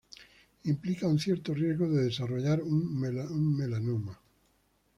[0.63, 2.79] Implica un cierto riesgo de desarrollar un
[3.55, 4.19] melanoma.